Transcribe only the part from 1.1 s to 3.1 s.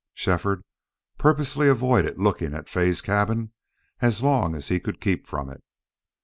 purposely avoided looking at Fay's